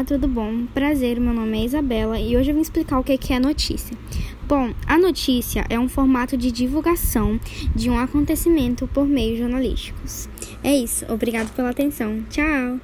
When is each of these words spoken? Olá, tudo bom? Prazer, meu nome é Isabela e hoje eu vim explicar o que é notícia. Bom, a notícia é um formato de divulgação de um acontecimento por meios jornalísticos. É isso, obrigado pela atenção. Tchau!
Olá, 0.00 0.06
tudo 0.06 0.26
bom? 0.26 0.64
Prazer, 0.72 1.20
meu 1.20 1.34
nome 1.34 1.60
é 1.60 1.64
Isabela 1.66 2.18
e 2.18 2.34
hoje 2.34 2.50
eu 2.50 2.54
vim 2.54 2.62
explicar 2.62 2.98
o 2.98 3.04
que 3.04 3.34
é 3.34 3.38
notícia. 3.38 3.94
Bom, 4.48 4.72
a 4.86 4.96
notícia 4.96 5.66
é 5.68 5.78
um 5.78 5.90
formato 5.90 6.38
de 6.38 6.50
divulgação 6.50 7.38
de 7.76 7.90
um 7.90 7.98
acontecimento 7.98 8.86
por 8.86 9.06
meios 9.06 9.38
jornalísticos. 9.38 10.26
É 10.64 10.74
isso, 10.74 11.04
obrigado 11.12 11.54
pela 11.54 11.68
atenção. 11.68 12.24
Tchau! 12.30 12.80